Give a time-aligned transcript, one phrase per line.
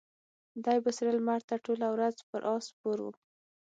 [0.63, 3.07] دی به سره لمر ته ټوله ورځ پر آس سپور و.